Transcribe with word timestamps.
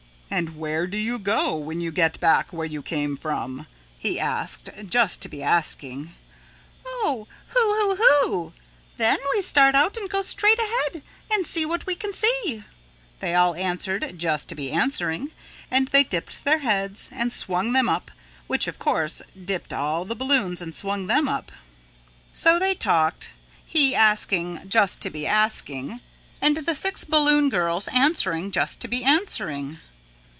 "And 0.33 0.57
where 0.57 0.87
do 0.87 0.97
you 0.97 1.19
go 1.19 1.57
when 1.57 1.81
you 1.81 1.91
get 1.91 2.17
back 2.21 2.53
where 2.53 2.65
you 2.65 2.81
came 2.81 3.17
from?" 3.17 3.67
he 3.99 4.17
asked 4.17 4.69
just 4.87 5.21
to 5.21 5.27
be 5.27 5.43
asking. 5.43 6.15
"Oh, 6.85 7.27
hoo 7.49 7.73
hoo 7.75 7.95
hoo, 7.97 8.53
then 8.95 9.17
we 9.35 9.41
start 9.41 9.75
out 9.75 9.97
and 9.97 10.09
go 10.09 10.21
straight 10.21 10.57
ahead 10.57 11.03
and 11.29 11.45
see 11.45 11.65
what 11.65 11.85
we 11.85 11.95
can 11.95 12.13
see," 12.13 12.63
they 13.19 13.35
all 13.35 13.55
answered 13.55 14.13
just 14.17 14.47
to 14.47 14.55
be 14.55 14.71
answering 14.71 15.31
and 15.69 15.89
they 15.89 16.05
dipped 16.05 16.45
their 16.45 16.59
heads 16.59 17.09
and 17.11 17.33
swung 17.33 17.73
them 17.73 17.89
up 17.89 18.09
which 18.47 18.69
of 18.69 18.79
course 18.79 19.21
dipped 19.37 19.73
all 19.73 20.05
the 20.05 20.15
balloons 20.15 20.61
and 20.61 20.73
swung 20.73 21.07
them 21.07 21.27
up. 21.27 21.51
So 22.31 22.57
they 22.57 22.73
talked, 22.73 23.33
he 23.65 23.93
asking 23.93 24.61
just 24.69 25.01
to 25.01 25.09
be 25.09 25.27
asking 25.27 25.99
and 26.41 26.55
the 26.55 26.73
six 26.73 27.03
balloon 27.03 27.49
girls 27.49 27.89
answering 27.89 28.51
just 28.53 28.79
to 28.79 28.87
be 28.87 29.03
answering. 29.03 29.79